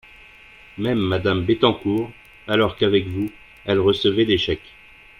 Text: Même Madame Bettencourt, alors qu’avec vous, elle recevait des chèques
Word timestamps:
Même 0.79 0.97
Madame 0.97 1.45
Bettencourt, 1.45 2.11
alors 2.47 2.75
qu’avec 2.75 3.05
vous, 3.05 3.29
elle 3.67 3.77
recevait 3.77 4.25
des 4.25 4.39
chèques 4.39 4.73